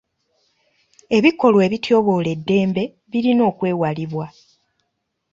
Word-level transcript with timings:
Ebikolwa 1.17 1.61
ebityoboola 1.67 2.29
eddembe 2.35 2.83
birina 3.09 3.43
okwewalibwa. 3.51 4.25